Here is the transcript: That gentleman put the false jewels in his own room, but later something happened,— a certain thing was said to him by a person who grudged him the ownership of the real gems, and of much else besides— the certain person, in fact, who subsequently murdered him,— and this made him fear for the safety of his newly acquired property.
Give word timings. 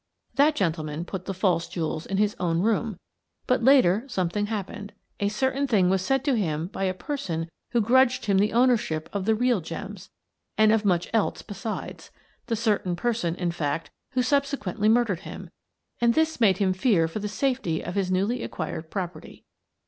That 0.33 0.55
gentleman 0.55 1.05
put 1.05 1.25
the 1.25 1.33
false 1.35 1.67
jewels 1.69 2.07
in 2.07 2.17
his 2.17 2.35
own 2.39 2.61
room, 2.61 2.97
but 3.45 3.63
later 3.63 4.03
something 4.07 4.47
happened,— 4.47 4.93
a 5.19 5.29
certain 5.29 5.67
thing 5.67 5.91
was 5.91 6.01
said 6.01 6.25
to 6.25 6.33
him 6.35 6.65
by 6.69 6.85
a 6.85 6.93
person 6.95 7.51
who 7.69 7.81
grudged 7.81 8.25
him 8.25 8.39
the 8.39 8.51
ownership 8.51 9.07
of 9.13 9.25
the 9.25 9.35
real 9.35 9.61
gems, 9.61 10.09
and 10.57 10.71
of 10.73 10.83
much 10.83 11.07
else 11.13 11.43
besides— 11.43 12.09
the 12.47 12.55
certain 12.55 12.95
person, 12.95 13.35
in 13.35 13.51
fact, 13.51 13.91
who 14.13 14.23
subsequently 14.23 14.89
murdered 14.89 15.19
him,— 15.19 15.51
and 16.01 16.15
this 16.15 16.41
made 16.41 16.57
him 16.57 16.73
fear 16.73 17.07
for 17.07 17.19
the 17.19 17.29
safety 17.29 17.83
of 17.83 17.93
his 17.93 18.09
newly 18.11 18.41
acquired 18.41 18.89
property. 18.89 19.45